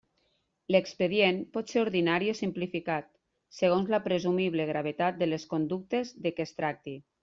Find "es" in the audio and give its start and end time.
6.53-6.61